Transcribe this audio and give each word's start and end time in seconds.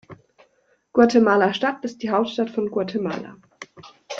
Guatemala-Stadt 0.95 1.85
ist 1.85 2.01
die 2.01 2.09
Hauptstadt 2.09 2.49
von 2.49 2.71
Guatemala. 2.71 3.37